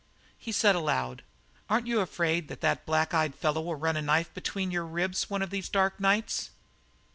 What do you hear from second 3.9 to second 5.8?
a knife between your ribs one of these